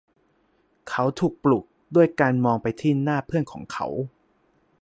[0.89, 1.63] เขาถูกปลุก
[1.95, 3.87] ด้วยการมองไปที่หน้าเพื่อนของเขา